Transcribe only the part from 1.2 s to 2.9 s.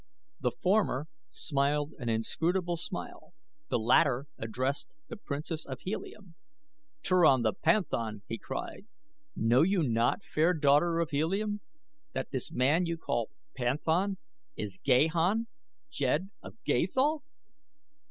smiled an inscrutable